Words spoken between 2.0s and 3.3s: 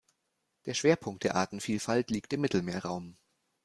liegt im Mittelmeerraum.